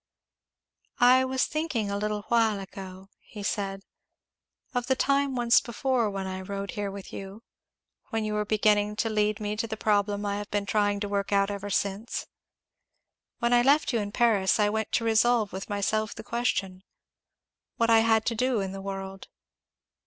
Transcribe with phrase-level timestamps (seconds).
[0.99, 3.83] "I was thinking a little while ago," he said,
[4.73, 7.43] "of the time once before when I rode here with you
[8.09, 11.07] when you were beginning to lead me to the problem I have been trying to
[11.07, 12.25] work out ever since.
[13.37, 16.81] When I left you in Paris I went to resolve with myself the question,
[17.77, 19.27] What I had to do in the world?